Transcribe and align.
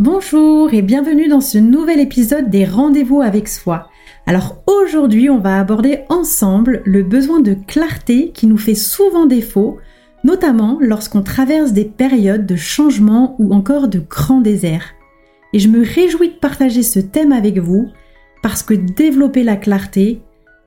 Bonjour 0.00 0.72
et 0.72 0.80
bienvenue 0.80 1.26
dans 1.26 1.40
ce 1.40 1.58
nouvel 1.58 1.98
épisode 1.98 2.50
des 2.50 2.64
rendez-vous 2.64 3.20
avec 3.20 3.48
soi. 3.48 3.88
Alors 4.26 4.62
aujourd'hui 4.68 5.28
on 5.28 5.40
va 5.40 5.58
aborder 5.58 6.04
ensemble 6.08 6.82
le 6.84 7.02
besoin 7.02 7.40
de 7.40 7.54
clarté 7.66 8.30
qui 8.30 8.46
nous 8.46 8.58
fait 8.58 8.76
souvent 8.76 9.26
défaut, 9.26 9.78
notamment 10.22 10.78
lorsqu'on 10.80 11.22
traverse 11.22 11.72
des 11.72 11.84
périodes 11.84 12.46
de 12.46 12.54
changement 12.54 13.34
ou 13.40 13.52
encore 13.52 13.88
de 13.88 13.98
grands 13.98 14.40
déserts. 14.40 14.94
Et 15.52 15.58
je 15.58 15.68
me 15.68 15.82
réjouis 15.82 16.28
de 16.28 16.38
partager 16.38 16.84
ce 16.84 17.00
thème 17.00 17.32
avec 17.32 17.58
vous 17.58 17.88
parce 18.40 18.62
que 18.62 18.74
développer 18.74 19.42
la 19.42 19.56
clarté 19.56 20.22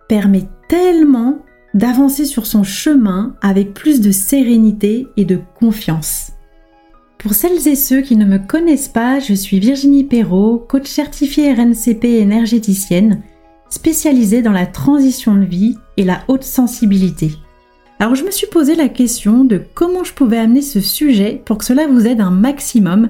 permet 0.09 0.50
tellement 0.68 1.39
d'avancer 1.73 2.25
sur 2.25 2.45
son 2.45 2.63
chemin 2.63 3.38
avec 3.41 3.73
plus 3.73 4.02
de 4.02 4.11
sérénité 4.11 5.07
et 5.16 5.23
de 5.23 5.39
confiance. 5.57 6.34
Pour 7.21 7.35
celles 7.35 7.67
et 7.67 7.75
ceux 7.75 8.01
qui 8.01 8.15
ne 8.15 8.25
me 8.25 8.39
connaissent 8.39 8.88
pas, 8.88 9.19
je 9.19 9.35
suis 9.35 9.59
Virginie 9.59 10.03
Perrault, 10.03 10.57
coach 10.57 10.88
certifiée 10.88 11.53
RNCP 11.53 12.05
énergéticienne, 12.05 13.21
spécialisée 13.70 14.41
dans 14.41 14.52
la 14.52 14.66
transition 14.66 15.35
de 15.35 15.45
vie 15.45 15.77
et 15.97 16.03
la 16.03 16.23
haute 16.27 16.44
sensibilité. 16.44 17.34
Alors 17.99 18.16
je 18.16 18.23
me 18.23 18.31
suis 18.31 18.47
posé 18.47 18.73
la 18.73 18.89
question 18.89 19.44
de 19.44 19.61
comment 19.75 20.03
je 20.03 20.13
pouvais 20.13 20.39
amener 20.39 20.63
ce 20.63 20.80
sujet 20.80 21.39
pour 21.45 21.59
que 21.59 21.66
cela 21.66 21.85
vous 21.85 22.07
aide 22.07 22.21
un 22.21 22.31
maximum. 22.31 23.09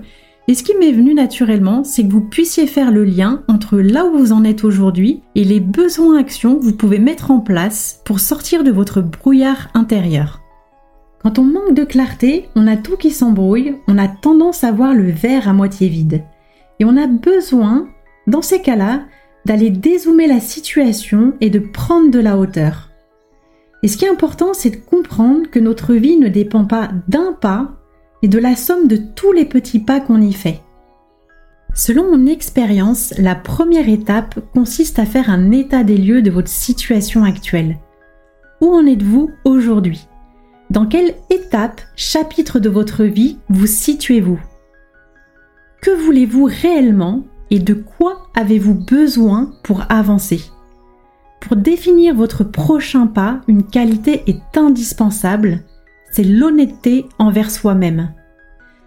Et 0.49 0.55
ce 0.55 0.63
qui 0.63 0.75
m'est 0.75 0.91
venu 0.91 1.13
naturellement, 1.13 1.85
c'est 1.85 2.03
que 2.03 2.11
vous 2.11 2.27
puissiez 2.27 2.67
faire 2.67 2.91
le 2.91 3.05
lien 3.05 3.43
entre 3.47 3.77
là 3.77 4.05
où 4.05 4.17
vous 4.17 4.33
en 4.33 4.43
êtes 4.43 4.65
aujourd'hui 4.65 5.21
et 5.35 5.45
les 5.45 5.61
besoins 5.61 6.19
actions 6.19 6.57
que 6.57 6.63
vous 6.63 6.75
pouvez 6.75 6.99
mettre 6.99 7.31
en 7.31 7.39
place 7.39 8.01
pour 8.03 8.19
sortir 8.19 8.65
de 8.65 8.71
votre 8.71 8.99
brouillard 8.99 9.69
intérieur. 9.73 10.40
Quand 11.21 11.37
on 11.37 11.43
manque 11.43 11.75
de 11.75 11.83
clarté, 11.83 12.49
on 12.55 12.65
a 12.65 12.77
tout 12.77 12.97
qui 12.97 13.11
s'embrouille, 13.11 13.75
on 13.87 13.99
a 13.99 14.07
tendance 14.07 14.63
à 14.63 14.71
voir 14.71 14.95
le 14.95 15.11
verre 15.11 15.47
à 15.47 15.53
moitié 15.53 15.87
vide. 15.87 16.23
Et 16.79 16.85
on 16.85 16.97
a 16.97 17.05
besoin, 17.05 17.87
dans 18.25 18.41
ces 18.41 18.61
cas-là, 18.61 19.03
d'aller 19.45 19.69
dézoomer 19.69 20.25
la 20.25 20.39
situation 20.39 21.33
et 21.39 21.51
de 21.51 21.59
prendre 21.59 22.09
de 22.09 22.19
la 22.19 22.37
hauteur. 22.37 22.89
Et 23.83 23.87
ce 23.87 23.97
qui 23.97 24.05
est 24.05 24.09
important, 24.09 24.53
c'est 24.53 24.71
de 24.71 24.75
comprendre 24.77 25.47
que 25.49 25.59
notre 25.59 25.93
vie 25.93 26.17
ne 26.17 26.27
dépend 26.27 26.65
pas 26.65 26.89
d'un 27.07 27.33
pas, 27.33 27.71
mais 28.21 28.29
de 28.29 28.39
la 28.39 28.55
somme 28.55 28.87
de 28.87 28.97
tous 28.97 29.31
les 29.31 29.45
petits 29.45 29.79
pas 29.79 29.99
qu'on 29.99 30.21
y 30.21 30.33
fait. 30.33 30.61
Selon 31.75 32.09
mon 32.11 32.25
expérience, 32.25 33.13
la 33.17 33.35
première 33.35 33.87
étape 33.87 34.39
consiste 34.53 34.97
à 34.97 35.05
faire 35.05 35.29
un 35.29 35.51
état 35.51 35.83
des 35.83 35.97
lieux 35.97 36.21
de 36.23 36.31
votre 36.31 36.49
situation 36.49 37.23
actuelle. 37.23 37.77
Où 38.59 38.73
en 38.73 38.85
êtes-vous 38.85 39.29
aujourd'hui? 39.45 40.07
Dans 40.71 40.85
quelle 40.85 41.15
étape, 41.29 41.81
chapitre 41.97 42.57
de 42.57 42.69
votre 42.69 43.03
vie 43.03 43.37
vous 43.49 43.67
situez-vous? 43.67 44.39
Que 45.81 45.91
voulez-vous 45.91 46.45
réellement 46.45 47.25
et 47.49 47.59
de 47.59 47.73
quoi 47.73 48.29
avez-vous 48.35 48.75
besoin 48.75 49.51
pour 49.63 49.83
avancer? 49.89 50.39
Pour 51.41 51.57
définir 51.57 52.15
votre 52.15 52.45
prochain 52.45 53.05
pas, 53.05 53.41
une 53.49 53.63
qualité 53.63 54.23
est 54.27 54.57
indispensable, 54.57 55.59
c'est 56.09 56.23
l'honnêteté 56.23 57.05
envers 57.19 57.51
soi-même. 57.51 58.13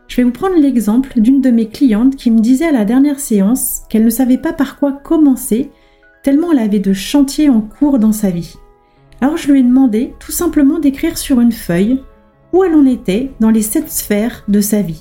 Je 0.09 0.17
vais 0.17 0.23
vous 0.23 0.31
prendre 0.31 0.57
l'exemple 0.57 1.21
d'une 1.21 1.43
de 1.43 1.51
mes 1.51 1.69
clientes 1.69 2.17
qui 2.17 2.31
me 2.31 2.41
disait 2.41 2.69
à 2.69 2.73
la 2.73 2.87
dernière 2.87 3.21
séance 3.21 3.83
qu'elle 3.91 4.07
ne 4.07 4.11
savait 4.11 4.39
pas 4.39 4.55
par 4.55 4.79
quoi 4.79 4.93
commencer, 4.93 5.71
tellement 6.23 6.53
elle 6.53 6.61
avait 6.61 6.79
de 6.79 6.95
chantiers 6.95 7.51
en 7.51 7.61
cours 7.61 7.99
dans 7.99 8.13
sa 8.13 8.31
vie. 8.31 8.55
Alors 9.25 9.39
je 9.39 9.51
lui 9.51 9.61
ai 9.61 9.63
demandé 9.63 10.13
tout 10.21 10.33
simplement 10.33 10.79
d'écrire 10.79 11.17
sur 11.17 11.41
une 11.41 11.51
feuille 11.51 12.03
où 12.53 12.63
elle 12.63 12.75
en 12.75 12.85
était 12.85 13.31
dans 13.41 13.49
les 13.49 13.63
sept 13.63 13.91
sphères 13.91 14.45
de 14.49 14.61
sa 14.61 14.83
vie. 14.83 15.01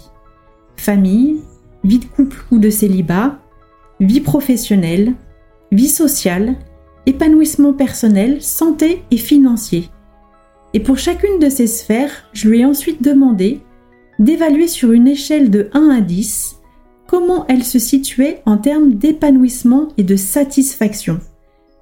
Famille, 0.77 1.41
vie 1.83 1.99
de 1.99 2.05
couple 2.05 2.37
ou 2.49 2.57
de 2.57 2.69
célibat, 2.69 3.37
vie 3.99 4.21
professionnelle, 4.21 5.11
vie 5.73 5.89
sociale, 5.89 6.55
épanouissement 7.05 7.73
personnel, 7.73 8.41
santé 8.41 9.03
et 9.11 9.17
financier. 9.17 9.89
Et 10.73 10.79
pour 10.79 10.97
chacune 10.97 11.39
de 11.39 11.49
ces 11.49 11.67
sphères, 11.67 12.29
je 12.31 12.47
lui 12.47 12.61
ai 12.61 12.65
ensuite 12.65 13.03
demandé 13.03 13.59
d'évaluer 14.19 14.69
sur 14.69 14.93
une 14.93 15.09
échelle 15.09 15.51
de 15.51 15.69
1 15.73 15.89
à 15.89 15.99
10 15.99 16.61
comment 17.07 17.45
elle 17.49 17.65
se 17.65 17.77
situait 17.77 18.41
en 18.45 18.55
termes 18.55 18.93
d'épanouissement 18.93 19.89
et 19.97 20.03
de 20.03 20.15
satisfaction. 20.15 21.19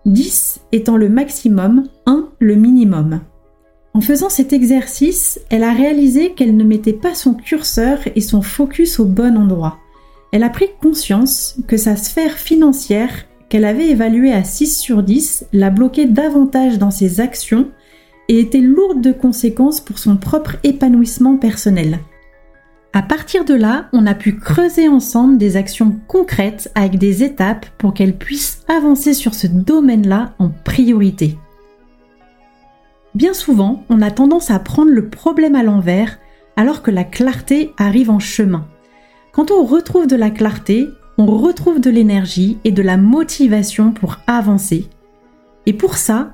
10 0.05 0.61
étant 0.71 0.97
le 0.97 1.09
maximum, 1.09 1.87
1 2.05 2.29
le 2.39 2.55
minimum. 2.55 3.21
En 3.93 4.01
faisant 4.01 4.29
cet 4.29 4.53
exercice, 4.53 5.39
elle 5.49 5.63
a 5.63 5.73
réalisé 5.73 6.31
qu'elle 6.31 6.55
ne 6.55 6.63
mettait 6.63 6.93
pas 6.93 7.13
son 7.13 7.33
curseur 7.33 7.99
et 8.15 8.21
son 8.21 8.41
focus 8.41 8.99
au 8.99 9.05
bon 9.05 9.37
endroit. 9.37 9.77
Elle 10.31 10.43
a 10.43 10.49
pris 10.49 10.69
conscience 10.81 11.57
que 11.67 11.75
sa 11.75 11.97
sphère 11.97 12.37
financière, 12.37 13.11
qu'elle 13.49 13.65
avait 13.65 13.89
évaluée 13.89 14.31
à 14.31 14.45
6 14.45 14.79
sur 14.79 15.03
10, 15.03 15.47
la 15.51 15.69
bloquait 15.69 16.05
davantage 16.05 16.77
dans 16.77 16.91
ses 16.91 17.19
actions 17.19 17.67
et 18.29 18.39
était 18.39 18.61
lourde 18.61 19.01
de 19.01 19.11
conséquences 19.11 19.81
pour 19.81 19.99
son 19.99 20.15
propre 20.15 20.55
épanouissement 20.63 21.35
personnel. 21.35 21.99
À 22.93 23.01
partir 23.01 23.45
de 23.45 23.53
là, 23.53 23.87
on 23.93 24.05
a 24.05 24.13
pu 24.13 24.35
creuser 24.35 24.89
ensemble 24.89 25.37
des 25.37 25.55
actions 25.55 25.97
concrètes 26.07 26.69
avec 26.75 26.97
des 26.97 27.23
étapes 27.23 27.65
pour 27.77 27.93
qu'elle 27.93 28.17
puisse 28.17 28.65
avancer 28.67 29.13
sur 29.13 29.33
ce 29.33 29.47
domaine-là 29.47 30.33
en 30.39 30.49
priorité. 30.49 31.37
Bien 33.15 33.33
souvent, 33.33 33.85
on 33.89 34.01
a 34.01 34.11
tendance 34.11 34.51
à 34.51 34.59
prendre 34.59 34.91
le 34.91 35.07
problème 35.07 35.55
à 35.55 35.63
l'envers 35.63 36.19
alors 36.57 36.81
que 36.81 36.91
la 36.91 37.05
clarté 37.05 37.71
arrive 37.77 38.09
en 38.09 38.19
chemin. 38.19 38.67
Quand 39.31 39.51
on 39.51 39.63
retrouve 39.63 40.07
de 40.07 40.17
la 40.17 40.29
clarté, 40.29 40.89
on 41.17 41.25
retrouve 41.25 41.79
de 41.79 41.89
l'énergie 41.89 42.57
et 42.65 42.73
de 42.73 42.81
la 42.81 42.97
motivation 42.97 43.93
pour 43.93 44.17
avancer. 44.27 44.89
Et 45.65 45.71
pour 45.71 45.95
ça, 45.95 46.33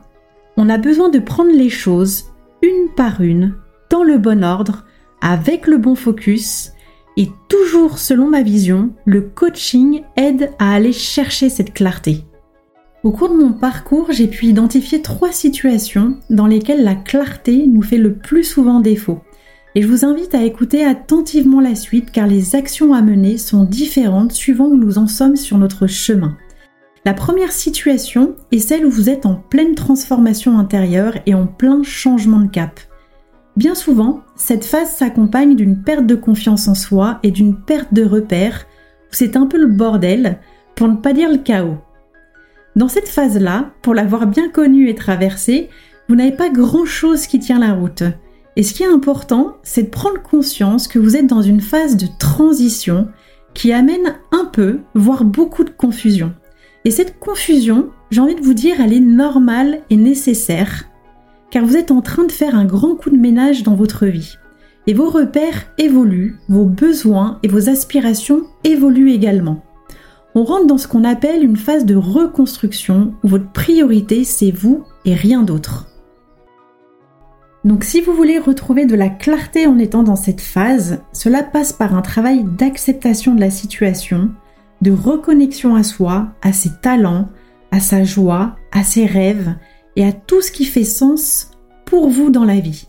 on 0.55 0.69
a 0.69 0.79
besoin 0.79 1.09
de 1.09 1.19
prendre 1.19 1.51
les 1.51 1.69
choses 1.69 2.25
une 2.63 2.89
par 2.95 3.21
une, 3.21 3.53
dans 3.91 4.03
le 4.03 4.17
bon 4.17 4.43
ordre, 4.43 4.86
avec 5.21 5.67
le 5.67 5.77
bon 5.77 5.95
focus 5.95 6.71
et 7.17 7.29
toujours 7.49 7.97
selon 7.97 8.29
ma 8.29 8.43
vision, 8.43 8.91
le 9.05 9.21
coaching 9.21 10.03
aide 10.15 10.51
à 10.59 10.73
aller 10.73 10.93
chercher 10.93 11.49
cette 11.49 11.73
clarté. 11.73 12.23
Au 13.03 13.11
cours 13.11 13.29
de 13.29 13.35
mon 13.35 13.53
parcours, 13.53 14.11
j'ai 14.11 14.27
pu 14.27 14.45
identifier 14.45 15.01
trois 15.01 15.31
situations 15.31 16.17
dans 16.29 16.45
lesquelles 16.45 16.83
la 16.83 16.95
clarté 16.95 17.65
nous 17.67 17.81
fait 17.81 17.97
le 17.97 18.13
plus 18.13 18.43
souvent 18.43 18.79
défaut. 18.79 19.19
Et 19.75 19.81
je 19.81 19.87
vous 19.87 20.05
invite 20.05 20.35
à 20.35 20.43
écouter 20.43 20.83
attentivement 20.83 21.61
la 21.61 21.75
suite 21.75 22.11
car 22.11 22.27
les 22.27 22.55
actions 22.55 22.93
à 22.93 23.01
mener 23.01 23.37
sont 23.37 23.63
différentes 23.63 24.31
suivant 24.31 24.65
où 24.65 24.77
nous 24.77 24.97
en 24.97 25.07
sommes 25.07 25.35
sur 25.35 25.57
notre 25.57 25.87
chemin. 25.87 26.37
La 27.05 27.13
première 27.13 27.51
situation 27.51 28.35
est 28.51 28.59
celle 28.59 28.85
où 28.85 28.89
vous 28.89 29.09
êtes 29.09 29.25
en 29.25 29.35
pleine 29.35 29.75
transformation 29.75 30.59
intérieure 30.59 31.13
et 31.25 31.33
en 31.33 31.47
plein 31.47 31.81
changement 31.83 32.41
de 32.41 32.47
cap. 32.49 32.79
Bien 33.57 33.73
souvent, 33.73 34.21
cette 34.35 34.65
phase 34.65 34.91
s'accompagne 34.91 35.55
d'une 35.55 35.81
perte 35.81 36.05
de 36.05 36.13
confiance 36.13 36.67
en 36.67 36.75
soi 36.75 37.17
et 37.23 37.31
d'une 37.31 37.55
perte 37.55 37.91
de 37.91 38.05
repères, 38.05 38.67
c'est 39.09 39.35
un 39.35 39.47
peu 39.47 39.57
le 39.57 39.65
bordel, 39.65 40.37
pour 40.75 40.87
ne 40.87 40.97
pas 40.97 41.11
dire 41.11 41.31
le 41.31 41.39
chaos. 41.39 41.77
Dans 42.75 42.87
cette 42.87 43.07
phase-là, 43.07 43.71
pour 43.81 43.95
l'avoir 43.95 44.27
bien 44.27 44.47
connue 44.47 44.89
et 44.89 44.95
traversée, 44.95 45.69
vous 46.07 46.15
n'avez 46.15 46.33
pas 46.33 46.49
grand-chose 46.49 47.25
qui 47.25 47.39
tient 47.39 47.57
la 47.57 47.73
route. 47.73 48.03
Et 48.57 48.61
ce 48.61 48.75
qui 48.75 48.83
est 48.83 48.93
important, 48.93 49.57
c'est 49.63 49.83
de 49.83 49.89
prendre 49.89 50.21
conscience 50.21 50.87
que 50.87 50.99
vous 50.99 51.15
êtes 51.15 51.25
dans 51.25 51.41
une 51.41 51.61
phase 51.61 51.97
de 51.97 52.05
transition 52.19 53.07
qui 53.55 53.73
amène 53.73 54.17
un 54.31 54.45
peu, 54.45 54.81
voire 54.93 55.23
beaucoup 55.23 55.63
de 55.63 55.71
confusion. 55.71 56.31
Et 56.85 56.91
cette 56.91 57.17
confusion, 57.17 57.89
j'ai 58.11 58.21
envie 58.21 58.35
de 58.35 58.43
vous 58.43 58.53
dire, 58.53 58.79
elle 58.79 58.93
est 58.93 58.99
normale 58.99 59.79
et 59.89 59.95
nécessaire 59.95 60.87
car 61.51 61.65
vous 61.65 61.77
êtes 61.77 61.91
en 61.91 62.01
train 62.01 62.25
de 62.25 62.31
faire 62.31 62.55
un 62.55 62.65
grand 62.65 62.95
coup 62.95 63.09
de 63.09 63.17
ménage 63.17 63.63
dans 63.63 63.75
votre 63.75 64.05
vie. 64.05 64.37
Et 64.85 64.93
vos 64.93 65.09
repères 65.09 65.65
évoluent, 65.77 66.37
vos 66.47 66.65
besoins 66.65 67.39
et 67.43 67.47
vos 67.47 67.69
aspirations 67.69 68.43
évoluent 68.63 69.11
également. 69.11 69.63
On 70.35 70.43
rentre 70.43 70.67
dans 70.67 70.77
ce 70.77 70.87
qu'on 70.87 71.03
appelle 71.03 71.43
une 71.43 71.57
phase 71.57 71.85
de 71.85 71.95
reconstruction 71.95 73.13
où 73.23 73.27
votre 73.27 73.51
priorité 73.51 74.23
c'est 74.23 74.51
vous 74.51 74.83
et 75.03 75.13
rien 75.13 75.43
d'autre. 75.43 75.87
Donc 77.65 77.83
si 77.83 77.99
vous 78.01 78.13
voulez 78.13 78.39
retrouver 78.39 78.85
de 78.85 78.95
la 78.95 79.09
clarté 79.09 79.67
en 79.67 79.77
étant 79.77 80.03
dans 80.03 80.15
cette 80.15 80.41
phase, 80.41 81.01
cela 81.11 81.43
passe 81.43 81.73
par 81.73 81.95
un 81.95 82.01
travail 82.01 82.45
d'acceptation 82.57 83.35
de 83.35 83.41
la 83.41 83.49
situation, 83.49 84.29
de 84.81 84.91
reconnexion 84.91 85.75
à 85.75 85.83
soi, 85.83 86.27
à 86.41 86.53
ses 86.53 86.71
talents, 86.81 87.27
à 87.71 87.81
sa 87.81 88.03
joie, 88.05 88.55
à 88.71 88.83
ses 88.83 89.05
rêves 89.05 89.55
et 89.97 90.05
à 90.05 90.13
tout 90.13 90.41
ce 90.41 90.51
qui 90.51 90.63
fait 90.63 90.85
sens 90.85 91.51
pour 91.83 92.07
vous 92.07 92.29
dans 92.29 92.45
la 92.45 92.59
vie. 92.59 92.87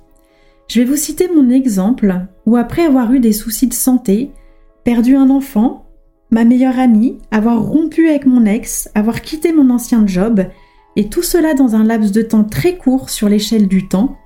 Je 0.68 0.80
vais 0.80 0.86
vous 0.86 0.96
citer 0.96 1.28
mon 1.34 1.48
exemple 1.48 2.14
où 2.44 2.56
après 2.56 2.84
avoir 2.84 3.12
eu 3.14 3.18
des 3.18 3.32
soucis 3.32 3.66
de 3.66 3.74
santé, 3.74 4.30
perdu 4.84 5.16
un 5.16 5.30
enfant, 5.30 5.86
ma 6.30 6.44
meilleure 6.44 6.78
amie, 6.78 7.16
avoir 7.30 7.62
rompu 7.62 8.10
avec 8.10 8.26
mon 8.26 8.44
ex, 8.44 8.90
avoir 8.94 9.22
quitté 9.22 9.52
mon 9.52 9.70
ancien 9.70 10.06
job, 10.06 10.44
et 10.96 11.08
tout 11.08 11.22
cela 11.22 11.54
dans 11.54 11.74
un 11.74 11.84
laps 11.84 12.12
de 12.12 12.20
temps 12.20 12.44
très 12.44 12.76
court 12.76 13.08
sur 13.08 13.30
l'échelle 13.30 13.68
du 13.68 13.88
temps. 13.88 14.18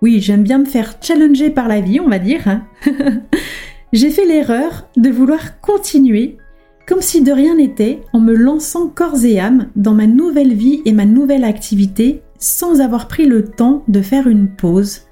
Oui, 0.00 0.20
j'aime 0.20 0.42
bien 0.42 0.58
me 0.58 0.64
faire 0.64 0.94
challenger 1.02 1.50
par 1.50 1.68
la 1.68 1.82
vie, 1.82 2.00
on 2.00 2.08
va 2.08 2.18
dire. 2.18 2.62
J'ai 3.92 4.08
fait 4.08 4.24
l'erreur 4.24 4.88
de 4.96 5.10
vouloir 5.10 5.60
continuer 5.60 6.38
Comme 6.86 7.02
si 7.02 7.22
de 7.22 7.32
rien 7.32 7.56
n'était, 7.56 8.00
en 8.14 8.20
me 8.20 8.34
lançant 8.34 8.88
corps 8.88 9.24
et 9.24 9.38
âme 9.38 9.68
dans 9.76 9.92
ma 9.92 10.06
nouvelle 10.06 10.54
vie 10.54 10.80
et 10.86 10.92
ma 10.92 11.04
nouvelle 11.04 11.44
activité 11.44 12.22
sans 12.40 12.80
avoir 12.80 13.06
pris 13.06 13.26
le 13.26 13.44
temps 13.44 13.84
de 13.86 14.02
faire 14.02 14.26
une 14.26 14.48
pause, 14.48 15.02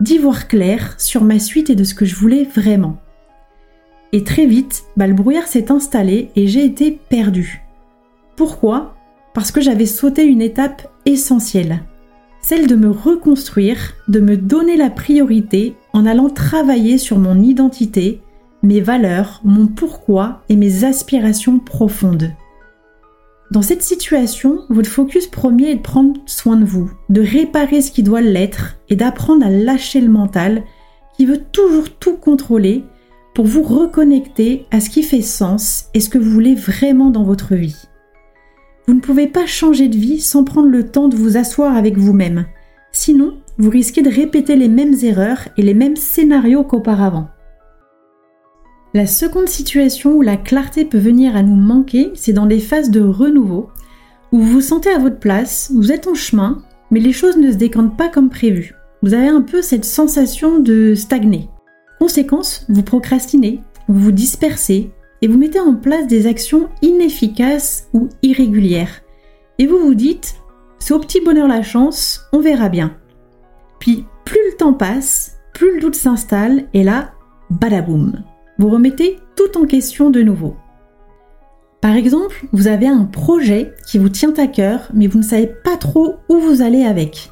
d'y 0.00 0.16
voir 0.16 0.48
clair 0.48 0.94
sur 0.98 1.22
ma 1.22 1.38
suite 1.38 1.68
et 1.68 1.74
de 1.74 1.84
ce 1.84 1.94
que 1.94 2.06
je 2.06 2.16
voulais 2.16 2.44
vraiment. 2.44 2.96
Et 4.12 4.24
très 4.24 4.46
vite, 4.46 4.84
le 4.96 5.12
brouillard 5.12 5.46
s'est 5.46 5.70
installé 5.70 6.30
et 6.34 6.46
j'ai 6.46 6.64
été 6.64 6.98
perdue. 7.10 7.62
Pourquoi? 8.36 8.96
Parce 9.34 9.52
que 9.52 9.60
j'avais 9.60 9.86
sauté 9.86 10.24
une 10.24 10.42
étape 10.42 10.90
essentielle, 11.06 11.82
celle 12.40 12.66
de 12.66 12.74
me 12.74 12.90
reconstruire, 12.90 13.94
de 14.08 14.20
me 14.20 14.36
donner 14.36 14.76
la 14.76 14.90
priorité 14.90 15.76
en 15.92 16.06
allant 16.06 16.30
travailler 16.30 16.98
sur 16.98 17.18
mon 17.18 17.40
identité, 17.40 18.20
mes 18.62 18.80
valeurs, 18.80 19.40
mon 19.44 19.66
pourquoi 19.66 20.42
et 20.48 20.56
mes 20.56 20.84
aspirations 20.84 21.58
profondes. 21.58 22.30
Dans 23.50 23.62
cette 23.62 23.82
situation, 23.82 24.60
votre 24.68 24.88
focus 24.88 25.26
premier 25.26 25.70
est 25.70 25.76
de 25.76 25.82
prendre 25.82 26.20
soin 26.26 26.54
de 26.54 26.64
vous, 26.64 26.88
de 27.08 27.20
réparer 27.20 27.80
ce 27.82 27.90
qui 27.90 28.04
doit 28.04 28.20
l'être 28.20 28.76
et 28.88 28.94
d'apprendre 28.94 29.44
à 29.44 29.50
lâcher 29.50 30.00
le 30.00 30.08
mental 30.08 30.62
qui 31.16 31.26
veut 31.26 31.42
toujours 31.50 31.90
tout 31.90 32.16
contrôler 32.16 32.84
pour 33.34 33.46
vous 33.46 33.62
reconnecter 33.62 34.66
à 34.70 34.78
ce 34.78 34.88
qui 34.88 35.02
fait 35.02 35.20
sens 35.20 35.86
et 35.94 36.00
ce 36.00 36.08
que 36.08 36.18
vous 36.18 36.30
voulez 36.30 36.54
vraiment 36.54 37.10
dans 37.10 37.24
votre 37.24 37.56
vie. 37.56 37.88
Vous 38.86 38.94
ne 38.94 39.00
pouvez 39.00 39.26
pas 39.26 39.46
changer 39.46 39.88
de 39.88 39.96
vie 39.96 40.20
sans 40.20 40.44
prendre 40.44 40.68
le 40.68 40.88
temps 40.88 41.08
de 41.08 41.16
vous 41.16 41.36
asseoir 41.36 41.76
avec 41.76 41.96
vous-même. 41.98 42.46
Sinon, 42.92 43.38
vous 43.58 43.70
risquez 43.70 44.02
de 44.02 44.10
répéter 44.10 44.54
les 44.54 44.68
mêmes 44.68 44.94
erreurs 45.02 45.48
et 45.56 45.62
les 45.62 45.74
mêmes 45.74 45.96
scénarios 45.96 46.62
qu'auparavant. 46.62 47.28
La 48.92 49.06
seconde 49.06 49.48
situation 49.48 50.14
où 50.14 50.22
la 50.22 50.36
clarté 50.36 50.84
peut 50.84 50.98
venir 50.98 51.36
à 51.36 51.44
nous 51.44 51.54
manquer, 51.54 52.10
c'est 52.14 52.32
dans 52.32 52.46
des 52.46 52.58
phases 52.58 52.90
de 52.90 53.00
renouveau, 53.00 53.68
où 54.32 54.38
vous 54.38 54.54
vous 54.54 54.60
sentez 54.60 54.90
à 54.90 54.98
votre 54.98 55.20
place, 55.20 55.70
vous 55.72 55.92
êtes 55.92 56.08
en 56.08 56.14
chemin, 56.14 56.62
mais 56.90 56.98
les 56.98 57.12
choses 57.12 57.36
ne 57.36 57.52
se 57.52 57.56
décantent 57.56 57.96
pas 57.96 58.08
comme 58.08 58.30
prévu. 58.30 58.74
Vous 59.02 59.14
avez 59.14 59.28
un 59.28 59.42
peu 59.42 59.62
cette 59.62 59.84
sensation 59.84 60.58
de 60.58 60.96
stagner. 60.96 61.48
Conséquence, 62.00 62.66
vous 62.68 62.82
procrastinez, 62.82 63.60
vous 63.86 64.00
vous 64.00 64.12
dispersez 64.12 64.90
et 65.22 65.28
vous 65.28 65.38
mettez 65.38 65.60
en 65.60 65.76
place 65.76 66.08
des 66.08 66.26
actions 66.26 66.68
inefficaces 66.82 67.88
ou 67.92 68.08
irrégulières. 68.22 69.02
Et 69.60 69.68
vous 69.68 69.78
vous 69.78 69.94
dites, 69.94 70.34
c'est 70.80 70.94
au 70.94 70.98
petit 70.98 71.20
bonheur 71.20 71.46
la 71.46 71.62
chance, 71.62 72.22
on 72.32 72.40
verra 72.40 72.68
bien. 72.68 72.96
Puis, 73.78 74.04
plus 74.24 74.40
le 74.50 74.56
temps 74.56 74.74
passe, 74.74 75.36
plus 75.54 75.76
le 75.76 75.80
doute 75.80 75.94
s'installe 75.94 76.64
et 76.74 76.82
là, 76.82 77.12
badaboum 77.50 78.24
vous 78.60 78.68
remettez 78.68 79.18
tout 79.36 79.58
en 79.58 79.64
question 79.64 80.10
de 80.10 80.20
nouveau. 80.20 80.54
Par 81.80 81.96
exemple, 81.96 82.44
vous 82.52 82.68
avez 82.68 82.86
un 82.86 83.04
projet 83.06 83.72
qui 83.86 83.96
vous 83.96 84.10
tient 84.10 84.34
à 84.36 84.46
cœur, 84.46 84.90
mais 84.92 85.06
vous 85.06 85.16
ne 85.16 85.24
savez 85.24 85.50
pas 85.64 85.78
trop 85.78 86.16
où 86.28 86.36
vous 86.36 86.60
allez 86.60 86.84
avec. 86.84 87.30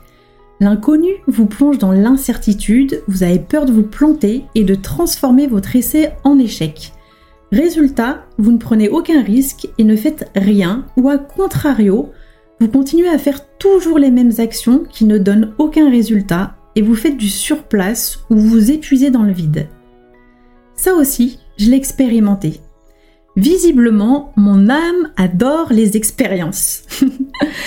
L'inconnu 0.58 1.10
vous 1.26 1.44
plonge 1.44 1.76
dans 1.76 1.92
l'incertitude, 1.92 3.02
vous 3.08 3.24
avez 3.24 3.40
peur 3.40 3.66
de 3.66 3.72
vous 3.72 3.82
planter 3.82 4.46
et 4.54 4.64
de 4.64 4.74
transformer 4.74 5.46
votre 5.46 5.76
essai 5.76 6.12
en 6.24 6.38
échec. 6.38 6.94
Résultat, 7.52 8.24
vous 8.38 8.50
ne 8.50 8.56
prenez 8.56 8.88
aucun 8.88 9.22
risque 9.22 9.68
et 9.76 9.84
ne 9.84 9.96
faites 9.96 10.30
rien, 10.34 10.86
ou 10.96 11.10
à 11.10 11.18
contrario, 11.18 12.10
vous 12.58 12.68
continuez 12.68 13.08
à 13.08 13.18
faire 13.18 13.46
toujours 13.58 13.98
les 13.98 14.10
mêmes 14.10 14.32
actions 14.38 14.82
qui 14.90 15.04
ne 15.04 15.18
donnent 15.18 15.52
aucun 15.58 15.90
résultat 15.90 16.56
et 16.74 16.80
vous 16.80 16.94
faites 16.94 17.18
du 17.18 17.28
surplace 17.28 18.20
ou 18.30 18.36
vous 18.36 18.70
épuisez 18.70 19.10
dans 19.10 19.24
le 19.24 19.32
vide. 19.32 19.68
Ça 20.78 20.94
aussi, 20.94 21.40
je 21.58 21.70
l'ai 21.70 21.76
expérimenté. 21.76 22.60
Visiblement, 23.36 24.32
mon 24.36 24.68
âme 24.68 25.10
adore 25.16 25.72
les 25.72 25.96
expériences. 25.96 26.84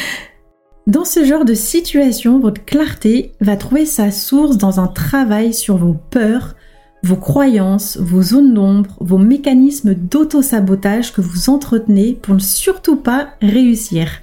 dans 0.88 1.04
ce 1.04 1.26
genre 1.26 1.44
de 1.44 1.54
situation, 1.54 2.40
votre 2.40 2.64
clarté 2.64 3.34
va 3.42 3.58
trouver 3.58 3.86
sa 3.86 4.12
source 4.12 4.58
dans 4.58 4.80
un 4.80 4.88
travail 4.88 5.54
sur 5.54 5.76
vos 5.76 5.94
peurs, 5.94 6.56
vos 7.04 7.18
croyances, 7.18 7.98
vos 7.98 8.22
zones 8.22 8.54
d'ombre, 8.54 8.96
vos 9.02 9.18
mécanismes 9.18 9.94
d'auto-sabotage 9.94 11.12
que 11.12 11.20
vous 11.20 11.50
entretenez 11.50 12.14
pour 12.14 12.36
ne 12.36 12.40
surtout 12.40 12.96
pas 12.96 13.32
réussir. 13.42 14.22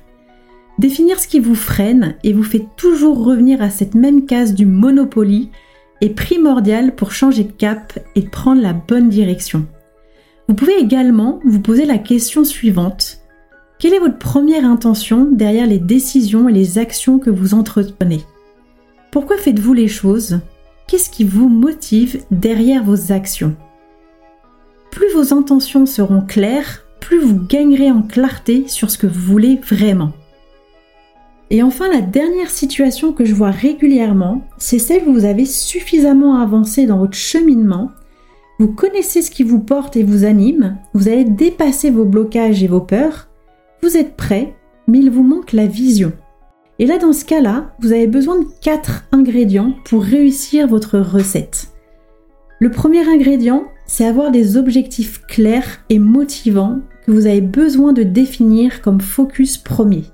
Définir 0.78 1.20
ce 1.20 1.28
qui 1.28 1.40
vous 1.40 1.56
freine 1.56 2.14
et 2.24 2.32
vous 2.32 2.42
fait 2.42 2.66
toujours 2.78 3.22
revenir 3.22 3.60
à 3.60 3.68
cette 3.68 3.94
même 3.94 4.24
case 4.24 4.54
du 4.54 4.64
Monopoly 4.64 5.50
est 6.00 6.10
primordial 6.10 6.94
pour 6.94 7.12
changer 7.12 7.44
de 7.44 7.52
cap 7.52 7.98
et 8.14 8.22
prendre 8.22 8.62
la 8.62 8.72
bonne 8.72 9.08
direction. 9.08 9.66
Vous 10.48 10.54
pouvez 10.54 10.78
également 10.78 11.40
vous 11.44 11.60
poser 11.60 11.84
la 11.84 11.98
question 11.98 12.44
suivante. 12.44 13.18
Quelle 13.78 13.94
est 13.94 14.00
votre 14.00 14.18
première 14.18 14.64
intention 14.64 15.28
derrière 15.30 15.66
les 15.66 15.78
décisions 15.78 16.48
et 16.48 16.52
les 16.52 16.78
actions 16.78 17.18
que 17.18 17.30
vous 17.30 17.54
entretenez? 17.54 18.22
Pourquoi 19.10 19.36
faites-vous 19.36 19.74
les 19.74 19.88
choses? 19.88 20.40
Qu'est-ce 20.86 21.10
qui 21.10 21.24
vous 21.24 21.48
motive 21.48 22.22
derrière 22.30 22.82
vos 22.82 23.12
actions? 23.12 23.54
Plus 24.90 25.12
vos 25.12 25.34
intentions 25.34 25.86
seront 25.86 26.22
claires, 26.22 26.84
plus 27.00 27.20
vous 27.20 27.40
gagnerez 27.46 27.90
en 27.90 28.02
clarté 28.02 28.66
sur 28.66 28.90
ce 28.90 28.98
que 28.98 29.06
vous 29.06 29.20
voulez 29.20 29.56
vraiment. 29.56 30.12
Et 31.50 31.62
enfin, 31.62 31.88
la 31.88 32.02
dernière 32.02 32.50
situation 32.50 33.12
que 33.12 33.24
je 33.24 33.34
vois 33.34 33.50
régulièrement, 33.50 34.42
c'est 34.58 34.78
celle 34.78 35.08
où 35.08 35.14
vous 35.14 35.24
avez 35.24 35.46
suffisamment 35.46 36.36
avancé 36.36 36.86
dans 36.86 36.98
votre 36.98 37.16
cheminement, 37.16 37.90
vous 38.58 38.68
connaissez 38.68 39.22
ce 39.22 39.30
qui 39.30 39.44
vous 39.44 39.60
porte 39.60 39.96
et 39.96 40.02
vous 40.02 40.24
anime, 40.24 40.76
vous 40.92 41.08
avez 41.08 41.24
dépassé 41.24 41.90
vos 41.90 42.04
blocages 42.04 42.62
et 42.62 42.66
vos 42.66 42.80
peurs, 42.80 43.28
vous 43.82 43.96
êtes 43.96 44.16
prêt, 44.16 44.54
mais 44.88 44.98
il 44.98 45.10
vous 45.10 45.22
manque 45.22 45.52
la 45.52 45.66
vision. 45.66 46.12
Et 46.78 46.86
là, 46.86 46.98
dans 46.98 47.12
ce 47.12 47.24
cas-là, 47.24 47.72
vous 47.80 47.92
avez 47.92 48.06
besoin 48.06 48.40
de 48.40 48.46
quatre 48.60 49.04
ingrédients 49.10 49.74
pour 49.84 50.02
réussir 50.02 50.66
votre 50.66 50.98
recette. 50.98 51.68
Le 52.60 52.70
premier 52.70 53.08
ingrédient, 53.08 53.64
c'est 53.86 54.04
avoir 54.04 54.30
des 54.30 54.56
objectifs 54.56 55.22
clairs 55.26 55.80
et 55.88 55.98
motivants 55.98 56.80
que 57.06 57.12
vous 57.12 57.26
avez 57.26 57.40
besoin 57.40 57.92
de 57.92 58.02
définir 58.02 58.82
comme 58.82 59.00
focus 59.00 59.56
premier. 59.56 60.04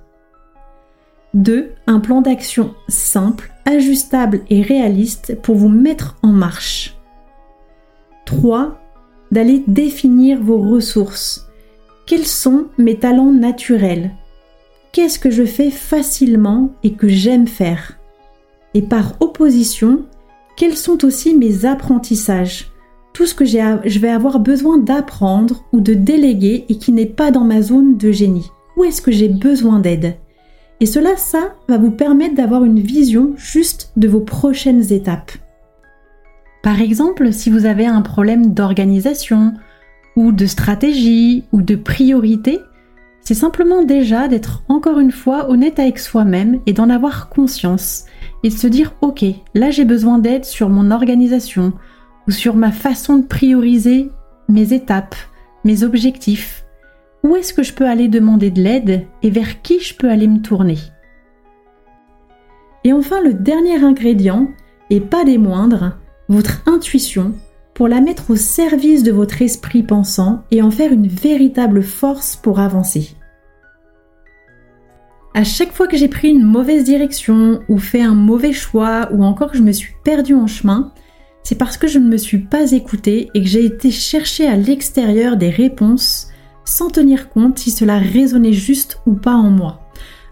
2. 1.35 1.73
Un 1.87 2.01
plan 2.01 2.21
d'action 2.21 2.75
simple, 2.89 3.53
ajustable 3.65 4.43
et 4.51 4.63
réaliste 4.63 5.37
pour 5.43 5.57
vous 5.57 5.69
mettre 5.69 6.17
en 6.23 6.29
marche. 6.29 6.97
3. 8.25 8.81
D'aller 9.33 9.63
définir 9.67 10.41
vos 10.41 10.59
ressources. 10.59 11.47
Quels 12.07 12.27
sont 12.27 12.67
mes 12.79 12.99
talents 12.99 13.33
naturels? 13.33 14.13
Qu'est-ce 14.93 15.19
que 15.19 15.31
je 15.31 15.45
fais 15.45 15.71
facilement 15.71 16.71
et 16.85 16.93
que 16.93 17.09
j'aime 17.09 17.49
faire? 17.49 17.99
Et 18.75 18.83
par 18.83 19.15
opposition, 19.21 20.05
quels 20.57 20.77
sont 20.77 21.05
aussi 21.05 21.35
mes 21.35 21.65
apprentissages? 21.65 22.71
Tout 23.13 23.27
ce 23.27 23.35
que 23.35 23.45
je 23.45 23.99
vais 23.99 24.11
avoir 24.11 24.41
besoin 24.41 24.79
d'apprendre 24.79 25.65
ou 25.73 25.81
de 25.81 25.95
déléguer 25.95 26.65
et 26.69 26.79
qui 26.79 26.93
n'est 26.93 27.07
pas 27.07 27.31
dans 27.31 27.45
ma 27.45 27.63
zone 27.63 27.97
de 27.97 28.13
génie. 28.13 28.51
Où 28.77 28.85
est-ce 28.85 29.03
que 29.03 29.13
j'ai 29.13 29.29
besoin 29.29 29.79
d'aide? 29.79 30.17
Et 30.81 30.87
cela, 30.87 31.17
ça 31.17 31.55
va 31.69 31.79
vous 31.79 31.91
permettre 31.91 32.35
d'avoir 32.35 32.65
une 32.65 32.81
vision 32.81 33.33
juste 33.37 33.93
de 33.97 34.09
vos 34.09 34.21
prochaines 34.21 34.93
étapes. 34.93 35.33
Par 36.63 36.81
exemple, 36.81 37.33
si 37.33 37.51
vous 37.51 37.67
avez 37.67 37.87
un 37.87 38.03
problème 38.03 38.55
d'organisation 38.55 39.55
ou 40.17 40.33
de 40.33 40.47
stratégie 40.47 41.45
ou 41.53 41.63
de 41.63 41.77
priorité, 41.77 42.61
c'est 43.21 43.35
simplement 43.35 43.83
déjà 43.83 44.29
d'être 44.29 44.63
encore 44.69 44.99
une 44.99 45.13
fois 45.13 45.51
honnête 45.51 45.79
avec 45.79 45.99
soi-même 45.99 46.61
et 46.67 46.73
d'en 46.73 46.91
avoir 46.91 47.29
conscience 47.29 48.05
et 48.43 48.49
de 48.49 48.55
se 48.55 48.67
dire 48.67 48.95
ok, 49.01 49.25
là 49.55 49.71
j'ai 49.71 49.85
besoin 49.85 50.19
d'aide 50.19 50.45
sur 50.45 50.69
mon 50.69 50.91
organisation 50.91 51.73
ou 52.29 52.31
sur 52.31 52.55
ma 52.55 52.73
façon 52.73 53.19
de 53.19 53.27
prioriser 53.27 54.11
mes 54.49 54.73
étapes, 54.75 55.17
mes 55.65 55.83
objectifs, 55.83 56.64
où 57.25 57.37
est-ce 57.37 57.55
que 57.55 57.63
je 57.63 57.73
peux 57.73 57.89
aller 57.89 58.09
demander 58.09 58.51
de 58.51 58.61
l'aide 58.61 59.07
et 59.23 59.31
vers 59.31 59.63
qui 59.63 59.81
je 59.81 59.97
peux 59.97 60.11
aller 60.11 60.29
me 60.29 60.43
tourner? 60.43 60.77
Et 62.85 62.93
enfin, 62.93 63.23
le 63.23 63.33
dernier 63.33 63.83
ingrédient, 63.83 64.51
et 64.91 65.01
pas 65.01 65.25
des 65.25 65.39
moindres, 65.39 65.97
votre 66.29 66.63
intuition, 66.67 67.33
pour 67.73 67.89
la 67.89 68.03
mettre 68.03 68.31
au 68.31 68.37
service 68.37 69.03
de 69.03 69.11
votre 69.11 69.41
esprit 69.41 69.83
pensant 69.83 70.45
et 70.51 70.61
en 70.61 70.71
faire 70.71 70.93
une 70.93 71.09
véritable 71.09 71.83
force 71.83 72.37
pour 72.37 72.61
avancer. 72.61 73.17
À 75.33 75.43
chaque 75.45 75.73
fois 75.73 75.89
que 75.89 75.97
j'ai 75.97 76.09
pris 76.09 76.29
une 76.29 76.45
mauvaise 76.45 76.85
direction 76.85 77.61
ou 77.69 77.79
fait 77.79 78.03
un 78.03 78.15
mauvais 78.15 78.53
choix 78.53 79.09
ou 79.13 79.25
encore 79.25 79.51
que 79.51 79.59
je 79.59 79.63
me 79.63 79.73
suis 79.73 79.95
perdue 80.05 80.37
en 80.37 80.47
chemin, 80.47 80.93
c'est 81.43 81.59
parce 81.59 81.79
que 81.79 81.89
je 81.89 81.99
ne 81.99 82.09
me 82.09 82.19
suis 82.19 82.39
pas 82.39 82.71
écoutée 82.73 83.31
et 83.35 83.41
que 83.41 83.49
j'ai 83.49 83.65
été 83.65 83.91
chercher 83.91 84.47
à 84.47 84.57
l'extérieur 84.57 85.37
des 85.37 85.51
réponses 85.51 86.29
sans 86.65 86.91
tenir 86.91 87.29
compte 87.29 87.59
si 87.59 87.71
cela 87.71 87.99
résonnait 87.99 88.53
juste 88.53 89.01
ou 89.07 89.15
pas 89.15 89.35
en 89.35 89.51
moi. 89.51 89.81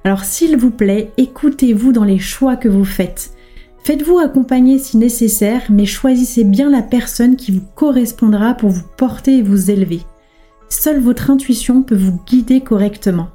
Alors 0.04 0.24
s'il 0.24 0.56
vous 0.56 0.70
plaît, 0.70 1.12
écoutez-vous 1.16 1.92
dans 1.92 2.04
les 2.04 2.18
choix 2.18 2.56
que 2.56 2.68
vous 2.68 2.84
faites. 2.84 3.32
Faites-vous 3.84 4.18
accompagner 4.18 4.78
si 4.78 4.96
nécessaire, 4.96 5.62
mais 5.68 5.86
choisissez 5.86 6.44
bien 6.44 6.70
la 6.70 6.82
personne 6.82 7.36
qui 7.36 7.50
vous 7.50 7.64
correspondra 7.74 8.54
pour 8.54 8.70
vous 8.70 8.84
porter 8.96 9.38
et 9.38 9.42
vous 9.42 9.70
élever. 9.70 10.00
seule 10.68 11.00
votre 11.00 11.30
intuition 11.30 11.82
peut 11.82 11.96
vous 11.96 12.20
guider 12.26 12.60
correctement. 12.60 13.28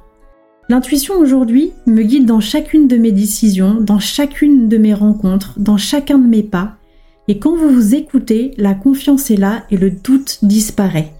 L'intuition 0.70 1.14
aujourd'hui 1.14 1.72
me 1.86 2.02
guide 2.02 2.26
dans 2.26 2.40
chacune 2.40 2.88
de 2.88 2.96
mes 2.96 3.12
décisions, 3.12 3.80
dans 3.80 3.98
chacune 3.98 4.68
de 4.68 4.76
mes 4.76 4.92
rencontres, 4.92 5.54
dans 5.58 5.78
chacun 5.78 6.18
de 6.18 6.26
mes 6.26 6.42
pas. 6.42 6.76
Et 7.26 7.38
quand 7.38 7.56
vous 7.56 7.70
vous 7.70 7.94
écoutez, 7.94 8.52
la 8.58 8.74
confiance 8.74 9.30
est 9.30 9.36
là 9.36 9.64
et 9.70 9.76
le 9.76 9.90
doute 9.90 10.38
disparaît. 10.42 11.12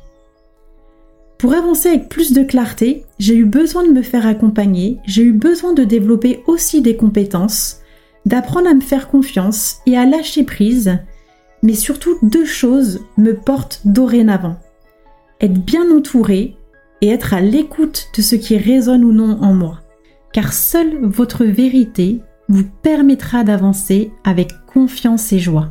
Pour 1.39 1.55
avancer 1.55 1.89
avec 1.91 2.09
plus 2.09 2.33
de 2.33 2.43
clarté, 2.43 3.05
j'ai 3.21 3.37
eu 3.37 3.45
besoin 3.45 3.87
de 3.87 3.93
me 3.93 4.03
faire 4.03 4.27
accompagner, 4.27 4.99
j'ai 5.07 5.23
eu 5.23 5.33
besoin 5.33 5.73
de 5.73 5.85
développer 5.85 6.43
aussi 6.49 6.83
des 6.83 6.97
compétences, 6.97 7.79
d'apprendre 8.27 8.69
à 8.69 8.75
me 8.75 8.81
faire 8.81 9.07
confiance 9.07 9.77
et 9.87 9.97
à 9.97 10.05
lâcher 10.05 10.43
prise, 10.43 10.99
mais 11.63 11.75
surtout 11.75 12.19
deux 12.23 12.45
choses 12.45 13.01
me 13.17 13.35
portent 13.35 13.83
dorénavant. 13.85 14.57
Être 15.41 15.65
bien 15.65 15.89
entouré 15.97 16.57
et 17.03 17.09
être 17.09 17.33
à 17.33 17.41
l'écoute 17.41 18.09
de 18.17 18.23
ce 18.23 18.35
qui 18.35 18.59
résonne 18.59 19.05
ou 19.05 19.13
non 19.13 19.39
en 19.41 19.55
moi. 19.55 19.79
Car 20.33 20.53
seule 20.53 20.99
votre 21.05 21.45
vérité 21.45 22.21
vous 22.49 22.65
permettra 22.83 23.45
d'avancer 23.45 24.11
avec 24.25 24.51
confiance 24.67 25.33
et 25.33 25.39
joie. 25.39 25.71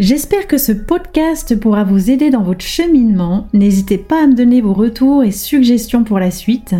J'espère 0.00 0.48
que 0.48 0.56
ce 0.56 0.72
podcast 0.72 1.60
pourra 1.60 1.84
vous 1.84 2.10
aider 2.10 2.30
dans 2.30 2.42
votre 2.42 2.64
cheminement. 2.64 3.46
N'hésitez 3.52 3.98
pas 3.98 4.24
à 4.24 4.26
me 4.26 4.32
donner 4.32 4.62
vos 4.62 4.72
retours 4.72 5.22
et 5.22 5.30
suggestions 5.30 6.04
pour 6.04 6.18
la 6.18 6.30
suite. 6.30 6.74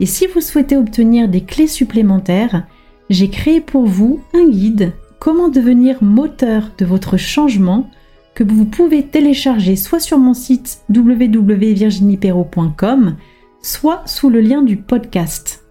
Et 0.00 0.06
si 0.06 0.26
vous 0.26 0.42
souhaitez 0.42 0.76
obtenir 0.76 1.30
des 1.30 1.40
clés 1.40 1.66
supplémentaires, 1.66 2.66
j'ai 3.08 3.30
créé 3.30 3.62
pour 3.62 3.86
vous 3.86 4.20
un 4.34 4.46
guide 4.50 4.92
Comment 5.18 5.48
devenir 5.48 6.04
moteur 6.04 6.72
de 6.76 6.84
votre 6.84 7.16
changement 7.16 7.88
que 8.34 8.44
vous 8.44 8.66
pouvez 8.66 9.02
télécharger 9.02 9.74
soit 9.74 9.98
sur 9.98 10.18
mon 10.18 10.34
site 10.34 10.82
www.virginiepero.com, 10.90 13.16
soit 13.62 14.02
sous 14.04 14.28
le 14.28 14.42
lien 14.42 14.60
du 14.60 14.76
podcast. 14.76 15.64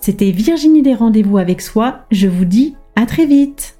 C'était 0.00 0.32
Virginie 0.32 0.82
des 0.82 0.94
rendez-vous 0.94 1.38
avec 1.38 1.60
soi, 1.60 2.06
je 2.10 2.26
vous 2.26 2.44
dis 2.44 2.74
à 2.96 3.06
très 3.06 3.26
vite 3.26 3.76